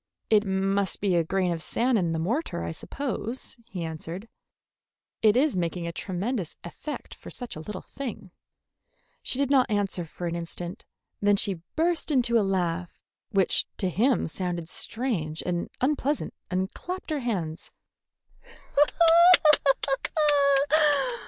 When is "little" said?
7.59-7.83